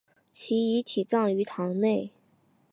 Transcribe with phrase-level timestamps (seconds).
[0.31, 2.09] 其遗体葬于堂内。